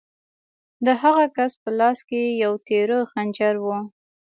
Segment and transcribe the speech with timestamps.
[0.85, 3.67] د هغه کس په لاس کې یو تېره خنجر و